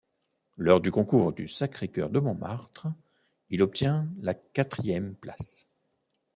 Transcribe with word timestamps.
Lors 0.57 0.81
du 0.81 0.89
concours 0.89 1.31
du 1.31 1.47
Sacré-Cœur 1.47 2.09
de 2.09 2.19
Montmartre, 2.19 2.87
il 3.51 3.61
obtient 3.61 4.07
la 4.19 4.33
quatrième 4.33 5.13
place. 5.13 5.67